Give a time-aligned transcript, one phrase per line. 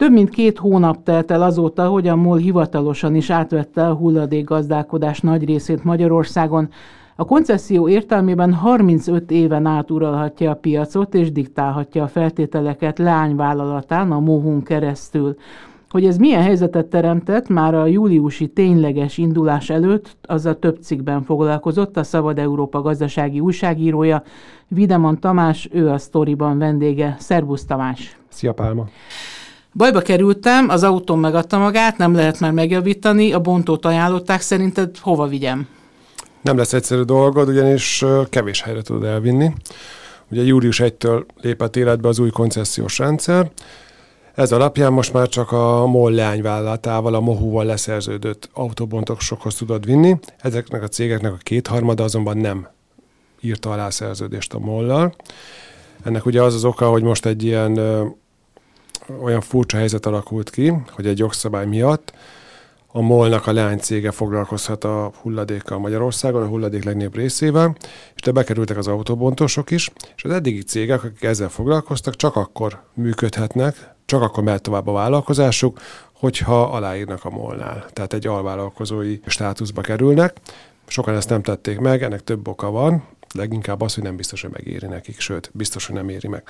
[0.00, 5.20] Több mint két hónap telt el azóta, hogy a MOL hivatalosan is átvette a hulladékgazdálkodás
[5.20, 6.68] nagy részét Magyarországon.
[7.16, 14.20] A koncesszió értelmében 35 éven át uralhatja a piacot és diktálhatja a feltételeket leányvállalatán, a
[14.20, 15.36] Mohun keresztül.
[15.90, 21.22] Hogy ez milyen helyzetet teremtett, már a júliusi tényleges indulás előtt az a több cikkben
[21.22, 24.22] foglalkozott a Szabad Európa gazdasági újságírója,
[24.68, 27.16] Videman Tamás, ő a sztoriban vendége.
[27.18, 28.18] Szervusz Tamás!
[28.28, 28.84] Szia Pálma!
[29.74, 35.26] Bajba kerültem, az autóm megadta magát, nem lehet már megjavítani, a bontót ajánlották, szerinted hova
[35.26, 35.68] vigyem?
[36.42, 39.52] Nem lesz egyszerű dolgod, ugyanis kevés helyre tud elvinni.
[40.30, 43.50] Ugye július 1-től lépett életbe az új koncesziós rendszer,
[44.34, 50.18] ez alapján most már csak a MOL leányvállalatával, a Mohúval leszerződött autóbontosokhoz tudod vinni.
[50.38, 52.68] Ezeknek a cégeknek a kétharmada azonban nem
[53.40, 55.14] írta alá szerződést a MOL-lal.
[56.04, 57.80] Ennek ugye az az oka, hogy most egy ilyen
[59.22, 62.12] olyan furcsa helyzet alakult ki, hogy egy jogszabály miatt
[62.92, 67.76] a MOL-nak a leánycége foglalkozhat a hulladékkal Magyarországon, a hulladék legnagyobb részével,
[68.14, 72.82] és de bekerültek az autóbontosok is, és az eddigi cégek, akik ezzel foglalkoztak, csak akkor
[72.94, 75.80] működhetnek, csak akkor mehet tovább a vállalkozásuk,
[76.12, 80.36] hogyha aláírnak a molnál, tehát egy alvállalkozói státuszba kerülnek.
[80.86, 84.50] Sokan ezt nem tették meg, ennek több oka van, leginkább az, hogy nem biztos, hogy
[84.50, 86.42] megéri nekik, sőt, biztos, hogy nem éri meg.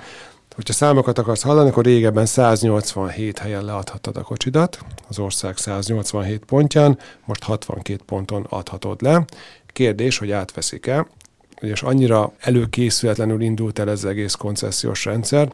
[0.55, 6.97] Hogyha számokat akarsz hallani, akkor régebben 187 helyen leadhattad a kocsidat, az ország 187 pontján,
[7.25, 9.25] most 62 ponton adhatod le.
[9.65, 11.07] Kérdés, hogy átveszik-e,
[11.59, 15.53] és annyira előkészületlenül indult el ez az egész koncesziós rendszer,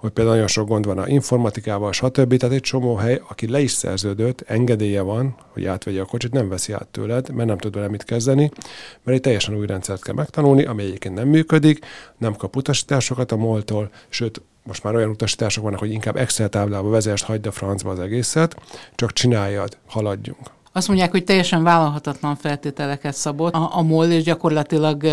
[0.00, 2.36] hogy például nagyon sok gond van a informatikával, stb.
[2.36, 6.48] Tehát egy csomó hely, aki le is szerződött, engedélye van, hogy átvegye a kocsit, nem
[6.48, 8.50] veszi át tőled, mert nem tud vele mit kezdeni,
[9.02, 11.84] mert egy teljesen új rendszert kell megtanulni, ami egyébként nem működik,
[12.18, 16.88] nem kap utasításokat a moltól, sőt, most már olyan utasítások vannak, hogy inkább Excel táblába
[16.88, 18.56] vezest, hagyd a francba az egészet,
[18.94, 20.40] csak csináljad, haladjunk.
[20.72, 25.06] Azt mondják, hogy teljesen vállalhatatlan feltételeket szabott a, a MOL, és gyakorlatilag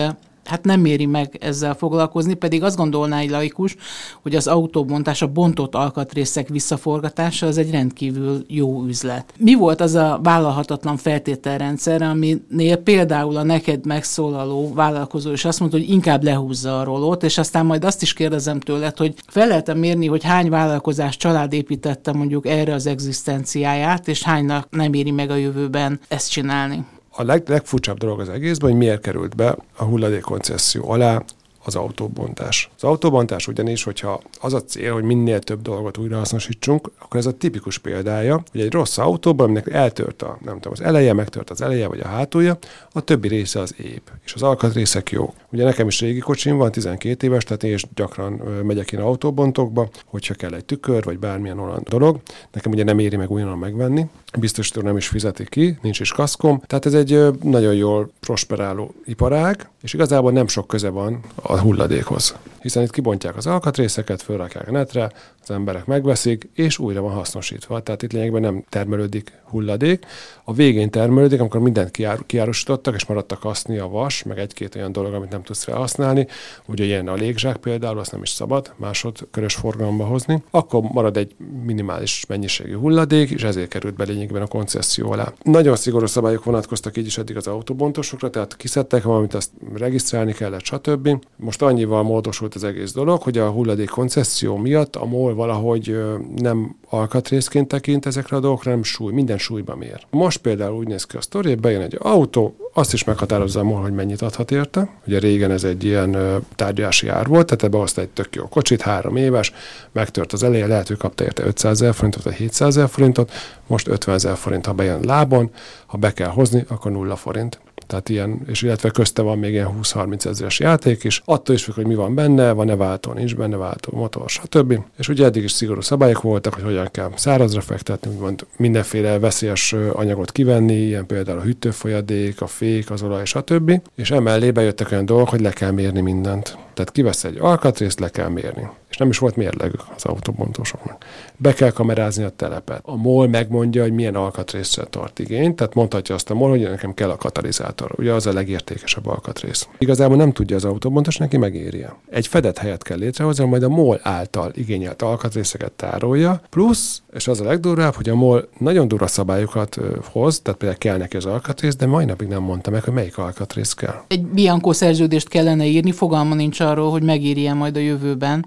[0.48, 3.76] hát nem méri meg ezzel foglalkozni, pedig azt gondolná egy laikus,
[4.22, 9.34] hogy az autóbontás, a bontott alkatrészek visszaforgatása az egy rendkívül jó üzlet.
[9.38, 15.78] Mi volt az a vállalhatatlan feltételrendszer, aminél például a neked megszólaló vállalkozó is azt mondta,
[15.78, 19.78] hogy inkább lehúzza a rolót, és aztán majd azt is kérdezem tőled, hogy fel lehetem
[19.78, 25.30] mérni, hogy hány vállalkozás család építette mondjuk erre az egzisztenciáját, és hánynak nem éri meg
[25.30, 26.86] a jövőben ezt csinálni
[27.18, 31.24] a leg, legfurcsább dolog az egészben, hogy miért került be a hulladékkoncesszió alá
[31.68, 32.70] az autóbontás.
[32.76, 37.32] Az autóbontás ugyanis, hogyha az a cél, hogy minél több dolgot újrahasznosítsunk, akkor ez a
[37.32, 41.62] tipikus példája, hogy egy rossz autóban, aminek eltört a, nem tudom, az eleje, megtört az
[41.62, 42.58] eleje vagy a hátulja,
[42.92, 45.34] a többi része az ép, és az alkatrészek jók.
[45.52, 48.32] Ugye nekem is régi kocsim van, 12 éves, tehát én is gyakran
[48.64, 52.20] megyek én autóbontokba, hogyha kell egy tükör, vagy bármilyen olyan dolog.
[52.52, 54.06] Nekem ugye nem éri meg újonnan megvenni,
[54.40, 56.62] biztosító nem is fizeti ki, nincs is kaszkom.
[56.66, 62.36] Tehát ez egy nagyon jól prosperáló iparág, és igazából nem sok köze van a hulladékhoz.
[62.68, 65.12] Hiszen itt kibontják az alkatrészeket, fölrakják a netre,
[65.42, 67.80] az emberek megveszik, és újra van hasznosítva.
[67.80, 70.06] Tehát itt lényegben nem termelődik hulladék.
[70.44, 74.92] A végén termelődik, amikor mindent kiár, kiárusítottak, és maradtak haszni a vas, meg egy-két olyan
[74.92, 76.28] dolog, amit nem tudsz felhasználni.
[76.66, 80.44] Ugye ilyen a légzsák például, azt nem is szabad másodkörös forgalomba hozni.
[80.52, 81.36] Akkor marad egy
[81.66, 85.34] minimális mennyiségű hulladék, és ezért került be lényegben a koncesszió alá.
[85.44, 90.64] Nagyon szigorú szabályok vonatkoztak így is eddig az autóbontosokra, tehát kiszedtek valamit, azt regisztrálni kellett,
[90.64, 91.26] stb.
[91.36, 96.00] Most annyival módosult az egész dolog, hogy a hulladék koncesszió miatt a MOL valahogy
[96.36, 100.06] nem alkatrészként tekint ezekre a dolgokra, nem súly, minden súlyba mér.
[100.10, 103.94] Most például úgy néz ki a sztori, bejön egy autó, azt is meghatározza MOL, hogy
[103.94, 104.90] mennyit adhat érte.
[105.08, 106.18] Ugye régen ez egy ilyen
[106.56, 109.54] tárgyalási ár volt, tehát ebbe hozta egy tök jó kocsit, három éves,
[109.92, 113.32] megtört az eleje, lehet, hogy kapta érte 500 ezer forintot, vagy 700 ezer forintot,
[113.68, 115.52] most 50 ezer forint, ha bejön lábon,
[115.86, 117.60] ha be kell hozni, akkor nulla forint.
[117.88, 121.76] Tehát ilyen, és illetve közte van még ilyen 20-30 ezeres játék is, attól is függ,
[121.76, 124.80] hogy mi van benne, van-e váltó, nincs benne váltó, motor, stb.
[124.98, 129.76] És ugye eddig is szigorú szabályok voltak, hogy hogyan kell szárazra fektetni, úgymond mindenféle veszélyes
[129.94, 133.82] anyagot kivenni, ilyen például a hűtőfolyadék, a fék, az olaj, stb.
[133.96, 136.67] És emellé bejöttek olyan dolgok, hogy le kell mérni mindent.
[136.78, 138.68] Tehát kivesz egy alkatrészt, le kell mérni.
[138.90, 141.06] És nem is volt mérlegük az autóbontosoknak.
[141.38, 142.82] Be kell kamerázni a telepet.
[142.84, 146.94] A MOL megmondja, hogy milyen alkatrészre tart igényt, tehát mondhatja azt a MOL, hogy nekem
[146.94, 147.92] kell a katalizátor.
[147.96, 149.68] Ugye az a legértékesebb alkatrész.
[149.78, 151.96] Igazából nem tudja az autóbontos, neki megérje.
[152.10, 157.40] Egy fedett helyet kell létrehozni, majd a MOL által igényelt alkatrészeket tárolja, plusz, és az
[157.42, 159.78] a legdurvább, hogy a MOL nagyon durva szabályokat
[160.12, 163.18] hoz, tehát például kell neki az alkatrész, de mai napig nem mondta meg, hogy melyik
[163.18, 163.96] alkatrész kell.
[164.08, 168.46] Egy Bianco szerződést kellene írni, fogalma nincs arról, hogy megírja majd a jövőben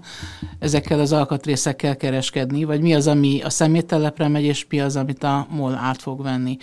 [0.59, 5.23] ezekkel az alkatrészekkel kereskedni, vagy mi az, ami a szeméttelepre megy, és mi az, amit
[5.23, 6.57] a MOL át fog venni.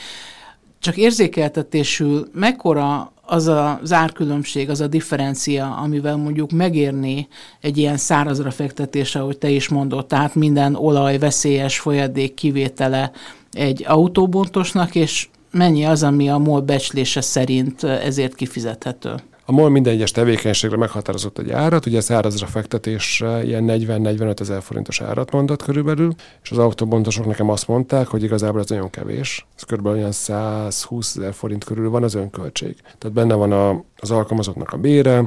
[0.80, 7.26] Csak érzékeltetésül mekkora az a zárkülönbség, az a differencia, amivel mondjuk megérné
[7.60, 13.10] egy ilyen szárazra fektetés, ahogy te is mondod, tehát minden olaj, veszélyes folyadék kivétele
[13.52, 19.14] egy autóbontosnak, és mennyi az, ami a MOL becslése szerint ezért kifizethető?
[19.50, 25.00] A MOL minden egyes tevékenységre meghatározott egy árat, ugye szárazra fektetésre ilyen 40-45 ezer forintos
[25.00, 29.46] árat mondott körülbelül, és az autóbontosok nekem azt mondták, hogy igazából ez nagyon kevés.
[29.56, 32.76] Ez körülbelül olyan 120 ezer forint körül van az önköltség.
[32.98, 35.24] Tehát benne van a, az alkalmazottnak a bére,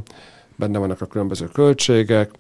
[0.56, 2.32] benne vannak a különböző költségek,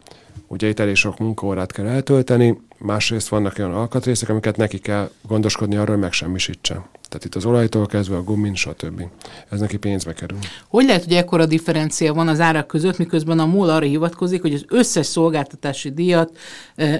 [0.47, 5.75] ugye itt elég sok munkaórát kell eltölteni, másrészt vannak olyan alkatrészek, amiket neki kell gondoskodni
[5.75, 6.85] arról, hogy megsemmisítse.
[7.11, 9.03] Tehát itt az olajtól kezdve a gumin, stb.
[9.49, 10.37] Ez neki pénzbe kerül.
[10.67, 14.53] Hogy lehet, hogy ekkora differencia van az árak között, miközben a MOL arra hivatkozik, hogy
[14.53, 16.37] az összes szolgáltatási díjat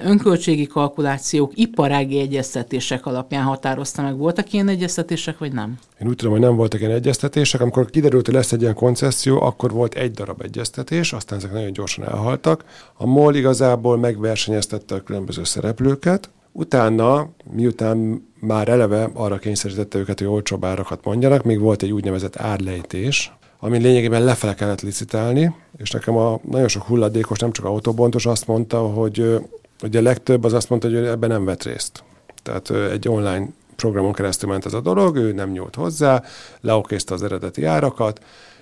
[0.04, 4.16] önköltségi kalkulációk, iparági egyeztetések alapján határozta meg.
[4.16, 5.78] Voltak ilyen egyeztetések, vagy nem?
[6.00, 7.60] Én úgy tudom, hogy nem voltak ilyen egyeztetések.
[7.60, 11.72] Amikor kiderült, hogy lesz egy ilyen koncesszió, akkor volt egy darab egyeztetés, aztán ezek nagyon
[11.72, 12.64] gyorsan elhaltak.
[12.94, 20.28] A MOL igazából megversenyeztette a különböző szereplőket, Utána, miután már eleve arra kényszerítette őket, hogy
[20.28, 26.16] olcsóbb árakat mondjanak, még volt egy úgynevezett árlejtés, ami lényegében lefele kellett licitálni, és nekem
[26.16, 29.40] a nagyon sok hulladékos, nem csak autóbontos azt mondta, hogy
[29.82, 32.04] ugye a legtöbb az azt mondta, hogy ebben nem vett részt.
[32.42, 36.22] Tehát egy online programon keresztül ment ez a dolog, ő nem nyúlt hozzá,
[36.60, 38.20] leokézte az eredeti árakat,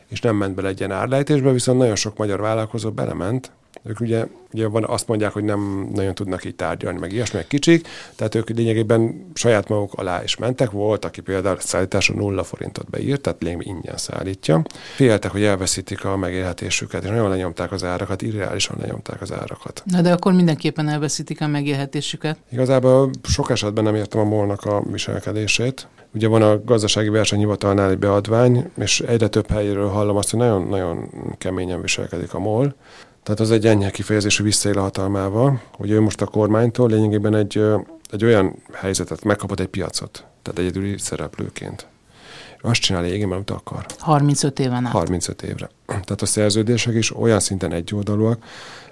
[0.08, 3.52] és nem ment bele egy ilyen árlejtésbe, viszont nagyon sok magyar vállalkozó belement,
[3.82, 7.46] ők ugye, ugye van, azt mondják, hogy nem nagyon tudnak így tárgyalni, meg ilyesmi, meg
[7.46, 10.70] kicsik, tehát ők lényegében saját maguk alá is mentek.
[10.70, 14.62] Volt, aki például szállításon nulla forintot beírt, tehát lényegében ingyen szállítja.
[14.94, 19.82] Féltek, hogy elveszítik a megélhetésüket, és nagyon lenyomták az árakat, irreálisan lenyomták az árakat.
[19.84, 22.36] Na de akkor mindenképpen elveszítik a megélhetésüket.
[22.52, 25.88] Igazából sok esetben nem értem a molnak a viselkedését.
[26.14, 31.10] Ugye van a gazdasági versenyhivatalnál egy beadvány, és egyre több helyéről hallom azt, hogy nagyon-nagyon
[31.38, 32.74] keményen viselkedik a MOL.
[33.30, 37.62] Tehát az egy enyhe kifejezésű visszaél a hatalmával, hogy ő most a kormánytól lényegében egy,
[38.10, 41.86] egy olyan helyzetet megkapott egy piacot, tehát egyedüli szereplőként.
[42.60, 43.86] Azt csinálja igen, amit akar.
[43.98, 44.92] 35 éven át.
[44.92, 45.70] 35 évre.
[45.86, 48.44] Tehát a szerződések is olyan szinten egyoldalúak,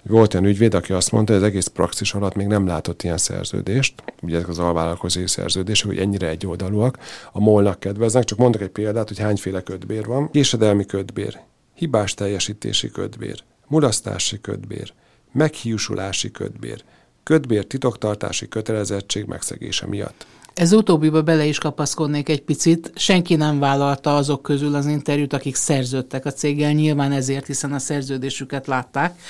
[0.03, 3.19] volt olyan ügyvéd, aki azt mondta, hogy az egész praxis alatt még nem látott ilyen
[3.19, 6.99] szerződést, ugye ezek az alvállalkozói szerződések, hogy ennyire egyoldalúak,
[7.33, 8.25] a molnak kedveznek.
[8.25, 10.31] Csak mondok egy példát, hogy hányféle ködbér van.
[10.31, 11.39] Késedelmi ködbér,
[11.75, 14.93] hibás teljesítési ködbér, mulasztási ködbér,
[15.33, 16.85] meghiúsulási ködbér,
[17.23, 20.27] ködbér titoktartási kötelezettség megszegése miatt.
[20.55, 22.93] Ez utóbbiba bele is kapaszkodnék egy picit.
[22.95, 27.79] Senki nem vállalta azok közül az interjút, akik szerződtek a céggel, nyilván ezért, hiszen a
[27.79, 29.21] szerződésüket látták.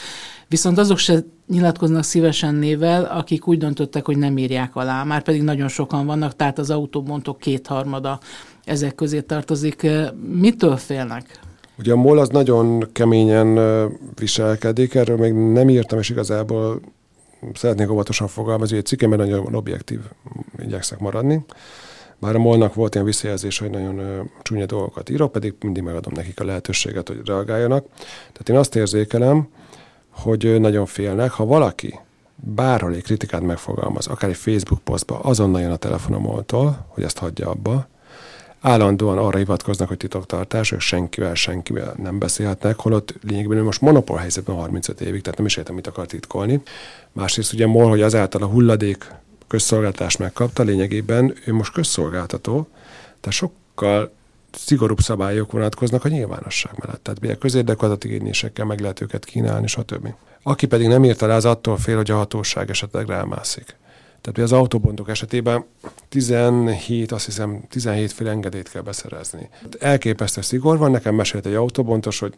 [0.48, 5.04] Viszont azok se nyilatkoznak szívesen nével, akik úgy döntöttek, hogy nem írják alá.
[5.04, 8.20] Már pedig nagyon sokan vannak, tehát az autóbontok kétharmada
[8.64, 9.86] ezek közé tartozik.
[10.32, 11.40] Mitől félnek?
[11.78, 13.58] Ugye a MOL az nagyon keményen
[14.14, 16.80] viselkedik, erről még nem írtam, és igazából
[17.54, 20.00] szeretnék óvatosan fogalmazni, hogy egy cikkemben nagyon objektív
[20.58, 21.44] igyekszek maradni.
[22.20, 26.12] Bár a molnak volt ilyen visszajelzés, hogy nagyon ö, csúnya dolgokat írok, pedig mindig megadom
[26.16, 27.86] nekik a lehetőséget, hogy reagáljanak.
[28.18, 29.48] Tehát én azt érzékelem,
[30.10, 31.98] hogy nagyon félnek, ha valaki
[32.36, 37.48] bárhol egy kritikát megfogalmaz, akár egy Facebook posztba, azonnal jön a telefonomoltól, hogy ezt hagyja
[37.50, 37.88] abba,
[38.60, 44.16] állandóan arra hivatkoznak, hogy titoktartás, ők senkivel, senkivel nem beszélhetnek, holott lényegében ő most monopól
[44.16, 46.62] helyzetben 35 évig, tehát nem is értem, mit akar titkolni.
[47.12, 49.12] Másrészt ugye MOL, hogy azáltal a hulladék
[49.46, 52.68] közszolgáltást megkapta, lényegében ő most közszolgáltató,
[53.20, 54.12] tehát sokkal
[54.52, 57.02] szigorúbb szabályok vonatkoznak a nyilvánosság mellett.
[57.02, 60.14] Tehát milyen közérdekű adatigényésekkel meg lehet őket kínálni, stb.
[60.42, 63.76] Aki pedig nem írta rá, az attól fél, hogy a hatóság esetleg rámászik.
[64.20, 65.64] Tehát az autópontok esetében
[66.08, 69.48] 17, azt hiszem 17 fél engedélyt kell beszerezni.
[69.78, 72.34] Elképesztő szigor van, nekem mesélt egy autópontos, hogy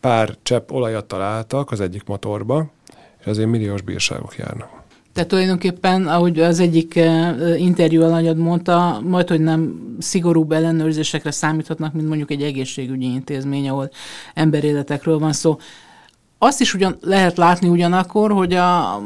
[0.00, 2.70] pár csepp olajat találtak az egyik motorba,
[3.20, 4.82] és azért milliós bírságok járnak.
[5.12, 11.92] Tehát tulajdonképpen, ahogy az egyik eh, interjú alanyad mondta, majd, hogy nem szigorúbb ellenőrzésekre számíthatnak,
[11.92, 13.90] mint mondjuk egy egészségügyi intézmény, ahol
[14.34, 15.58] emberéletekről van szó
[16.44, 19.00] Azt is ugyan lehet látni ugyanakkor, hogy a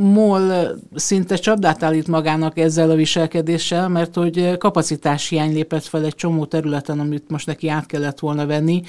[0.00, 6.14] MOL szinte csapdát állít magának ezzel a viselkedéssel, mert hogy kapacitás hiány lépett fel egy
[6.14, 8.82] csomó területen, amit most neki át kellett volna venni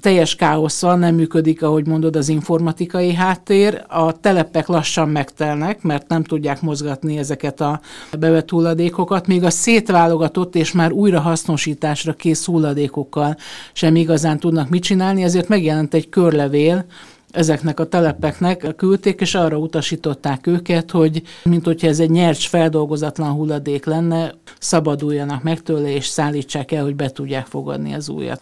[0.00, 3.84] teljes káosszal nem működik, ahogy mondod, az informatikai háttér.
[3.88, 7.80] A telepek lassan megtelnek, mert nem tudják mozgatni ezeket a
[8.18, 13.36] bevett hulladékokat, még a szétválogatott és már újra hasznosításra kész hulladékokkal
[13.72, 16.84] sem igazán tudnak mit csinálni, ezért megjelent egy körlevél,
[17.30, 23.30] ezeknek a telepeknek küldték, és arra utasították őket, hogy mint hogyha ez egy nyercs, feldolgozatlan
[23.30, 28.40] hulladék lenne, szabaduljanak meg tőle, és szállítsák el, hogy be tudják fogadni az újat.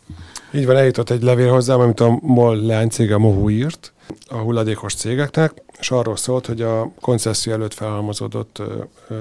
[0.54, 3.92] Így van, eljutott egy levél hozzám, amit a MOL leánycége Mohu írt
[4.28, 8.62] a hulladékos cégeknek, és arról szólt, hogy a koncesszió előtt felhalmozódott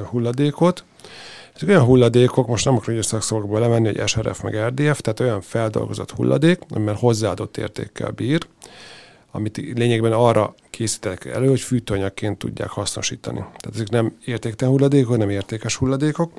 [0.10, 0.84] hulladékot,
[1.56, 6.12] ezek olyan hulladékok, most nem akarok szakszavakból lemenni, hogy SRF meg RDF, tehát olyan feldolgozott
[6.12, 8.48] hulladék, amiben hozzáadott értékkel bír,
[9.36, 13.38] amit lényegben arra készítek elő, hogy fűtőanyagként tudják hasznosítani.
[13.38, 16.32] Tehát ezek nem értéktelen hulladékok, nem értékes hulladékok,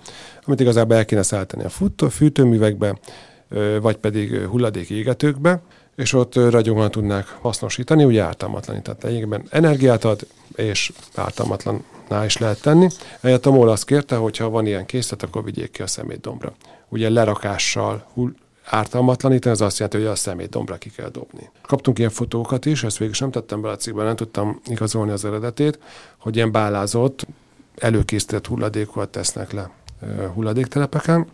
[0.44, 2.98] amit igazából el kéne szállítani a fűtőművekbe,
[3.80, 5.62] vagy pedig hulladék égetőkbe,
[5.96, 8.82] és ott ragyogóan tudnák hasznosítani, ugye ártalmatlan.
[8.82, 12.88] Tehát lényegben energiát ad, és ártalmatlanná is lehet tenni.
[13.20, 16.54] Egyet a MOL azt kérte, hogy ha van ilyen készlet, akkor vigyék ki a szemétdombra.
[16.88, 18.06] Ugye lerakással
[18.64, 21.50] ártalmatlanítani, az azt jelenti, hogy a szemétdombra ki kell dobni.
[21.62, 25.24] Kaptunk ilyen fotókat is, ezt végül sem tettem bele a cikkben, nem tudtam igazolni az
[25.24, 25.78] eredetét,
[26.18, 27.26] hogy ilyen bálázott,
[27.76, 29.70] előkészített hulladékokat tesznek le
[30.34, 31.26] hulladéktelepeken.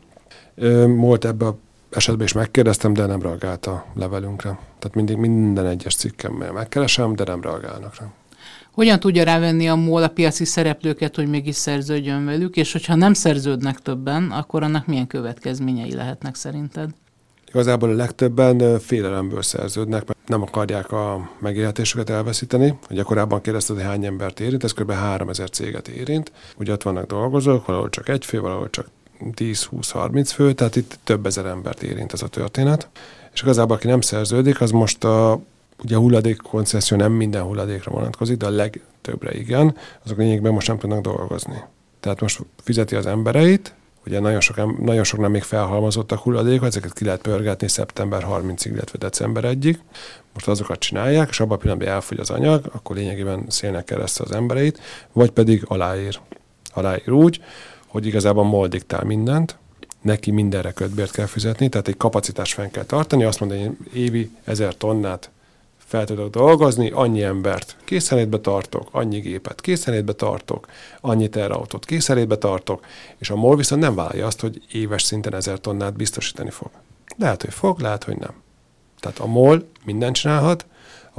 [0.96, 1.58] Volt ebbe a
[1.90, 4.49] esetben is megkérdeztem, de nem reagált a levelünkre.
[4.78, 8.06] Tehát mindig minden egyes cikkemmel megkeresem, de nem reagálnak rá.
[8.72, 13.12] Hogyan tudja rávenni a MOL a piaci szereplőket, hogy mégis szerződjön velük, és hogyha nem
[13.12, 16.90] szerződnek többen, akkor annak milyen következményei lehetnek szerinted?
[17.52, 22.78] Igazából a legtöbben félelemből szerződnek, mert nem akarják a megélhetésüket elveszíteni.
[22.90, 24.92] Ugye korábban kérdezted, hogy hány embert érint, ez kb.
[24.92, 26.33] 3000 céget érint.
[26.57, 28.87] Ugye ott vannak dolgozók, valahol csak egy fő, valahol csak
[29.21, 32.88] 10-20-30 fő, tehát itt több ezer embert érint ez a történet.
[33.33, 35.40] És igazából, aki nem szerződik, az most a
[35.83, 40.69] ugye a hulladék koncesszió nem minden hulladékra vonatkozik, de a legtöbbre igen, azok lényegben most
[40.69, 41.62] nem tudnak dolgozni.
[42.00, 43.75] Tehát most fizeti az embereit,
[44.07, 48.99] ugye nagyon, sok, nagyon nem még felhalmozottak hulladékot, ezeket ki lehet pörgetni szeptember 30-ig, illetve
[48.99, 49.76] december 1-ig.
[50.33, 54.33] Most azokat csinálják, és abban a pillanatban elfogy az anyag, akkor lényegében szélnek keresztül az
[54.33, 54.80] embereit,
[55.12, 56.21] vagy pedig aláír.
[56.75, 57.42] Aláír úgy,
[57.87, 59.59] hogy igazából MOL diktál mindent,
[60.02, 64.30] neki mindenre kötbért kell fizetni, tehát egy kapacitást fenn kell tartani, azt mondani, hogy évi
[64.45, 65.30] ezer tonnát
[65.90, 70.66] fel tudok dolgozni, annyi embert készenlétbe tartok, annyi gépet készenlétbe tartok,
[71.00, 72.85] annyi terautót készenlétbe tartok,
[73.18, 76.70] és a MOL viszont nem vállalja azt, hogy éves szinten ezer tonnát biztosítani fog.
[77.16, 78.35] Lehet, hogy fog, lehet, hogy nem.
[79.00, 80.66] Tehát a MOL mindent csinálhat,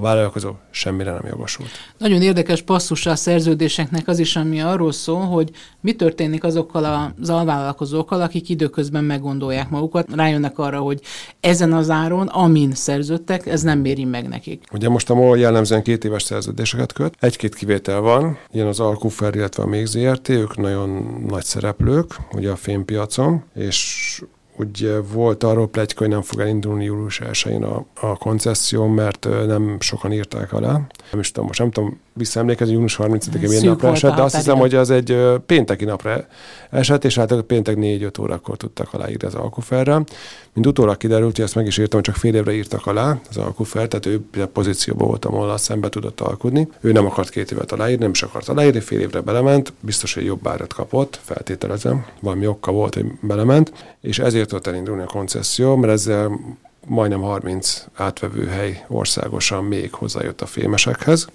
[0.02, 1.70] a vállalkozó semmire nem jogosult.
[1.98, 5.50] Nagyon érdekes passzusa a szerződéseknek az is, ami arról szól, hogy
[5.82, 11.02] mi történik azokkal az alvállalkozókkal, akik időközben meggondolják magukat, rájönnek arra, hogy
[11.40, 14.64] ezen az áron, amin szerződtek, ez nem méri meg nekik.
[14.72, 17.16] Ugye most a MOL jellemzően két éves szerződéseket köt.
[17.20, 20.90] Egy-két kivétel van, ilyen az Alkufer, illetve a még ZRT, ők nagyon
[21.28, 24.22] nagy szereplők, ugye a fémpiacon, és
[24.56, 29.78] úgy volt arról pletyka, hogy nem fog elindulni július 1 a, a koncesszió, mert nem
[29.80, 30.72] sokan írták alá.
[31.12, 34.58] Nem is tudom, most nem tudom visszaemlékezni, június 30-én milyen napra esett, de azt hiszem,
[34.58, 36.26] hogy az egy pénteki napra
[36.70, 40.02] esett, és hát péntek 4-5 órakor tudtak aláírni az alkuferre.
[40.54, 43.88] Mint utólag kiderült, hogy ezt meg is írtam, csak fél évre írtak alá az alkufer,
[43.88, 46.68] tehát ő a pozícióban volt, ahol szembe tudott alkudni.
[46.82, 50.26] Ő nem akart két évet aláírni, nem is akart aláírni, fél évre belement, biztos, hogy
[50.26, 55.76] jobb árat kapott, feltételezem, valami okka volt, hogy belement, és ezért tudott elindulni a koncesszió,
[55.76, 56.40] mert ezzel
[56.88, 61.28] majdnem 30 átvevő hely országosan még hozzájött a fémesekhez,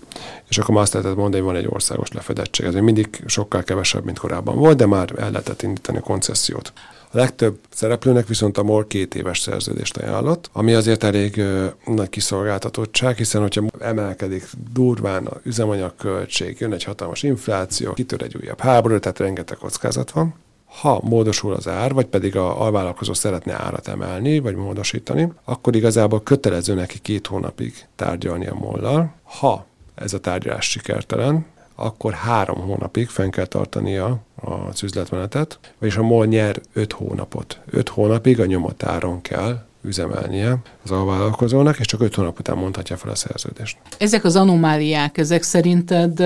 [0.48, 2.66] és akkor már azt lehetett mondani, hogy van egy országos lefedettség.
[2.66, 6.72] Ez még mindig sokkal kevesebb, mint korábban volt, de már el lehetett indítani a koncesziót.
[7.10, 12.08] A legtöbb szereplőnek viszont a MOL két éves szerződést ajánlott, ami azért elég ö, nagy
[12.08, 18.98] kiszolgáltatottság, hiszen hogyha emelkedik durván a üzemanyagköltség, jön egy hatalmas infláció, kitör egy újabb háború,
[18.98, 20.34] tehát rengeteg kockázat van,
[20.66, 26.22] ha módosul az ár, vagy pedig a alvállalkozó szeretne árat emelni, vagy módosítani, akkor igazából
[26.22, 29.14] kötelező neki két hónapig tárgyalni a mollal.
[29.22, 36.02] Ha ez a tárgyalás sikertelen, akkor három hónapig fenn kell tartania az üzletmenetet, vagyis a
[36.02, 37.60] MOL nyer öt hónapot.
[37.70, 42.96] Öt hónapig a nyomott áron kell üzemelnie az alvállalkozónak, és csak öt hónap után mondhatja
[42.96, 43.78] fel a szerződést.
[43.98, 46.20] Ezek az anomáliák, ezek szerinted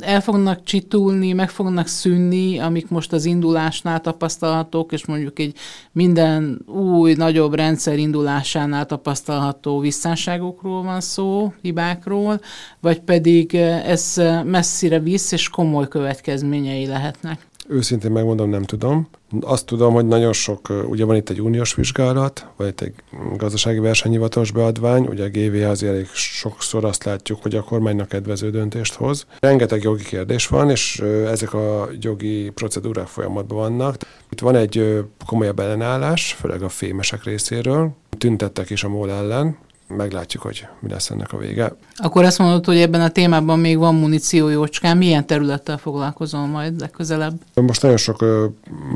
[0.00, 5.56] el fognak csitulni, meg fognak szűnni, amik most az indulásnál tapasztalhatók, és mondjuk egy
[5.92, 12.40] minden új, nagyobb rendszer indulásánál tapasztalható visszásságokról van szó, hibákról,
[12.80, 17.46] vagy pedig ez messzire visz, és komoly következményei lehetnek?
[17.68, 19.08] Őszintén megmondom, nem tudom.
[19.40, 22.94] Azt tudom, hogy nagyon sok, ugye van itt egy uniós vizsgálat, vagy itt egy
[23.36, 28.50] gazdasági versenyhivatalos beadvány, ugye a GVA azért elég sokszor azt látjuk, hogy a kormánynak kedvező
[28.50, 29.26] döntést hoz.
[29.38, 33.96] Rengeteg jogi kérdés van, és ezek a jogi procedúrák folyamatban vannak.
[34.30, 39.56] Itt van egy komolyabb ellenállás, főleg a fémesek részéről, tüntettek is a MOL ellen,
[39.88, 41.72] meglátjuk, hogy mi lesz ennek a vége.
[41.96, 44.96] Akkor azt mondod, hogy ebben a témában még van muníció jócskán.
[44.96, 47.40] Milyen területtel foglalkozol majd legközelebb?
[47.54, 48.24] Most nagyon sok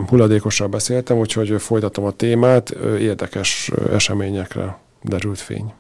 [0.09, 2.71] hulladékossal beszéltem, úgyhogy folytatom a témát.
[2.99, 5.73] Érdekes eseményekre derült fény.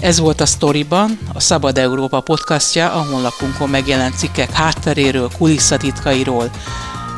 [0.00, 6.50] Ez volt a Storyban, a Szabad Európa podcastja, a honlapunkon megjelent cikkek hátteréről, kulisszatitkairól,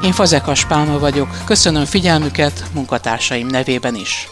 [0.03, 4.29] én Fazekas Pálma vagyok, köszönöm figyelmüket munkatársaim nevében is.